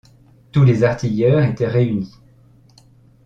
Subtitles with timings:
[0.51, 2.15] Tous les artilleurs étaient réunis.